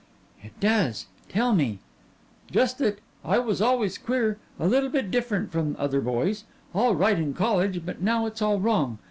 [0.41, 1.77] "It does, tell me."
[2.49, 2.97] "Just that.
[3.23, 6.43] I was always queer little bit different from other boys.
[6.73, 8.97] All right in college, but now it's all wrong.